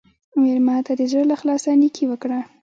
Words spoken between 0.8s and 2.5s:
ته د زړه له اخلاصه نیکي وکړه.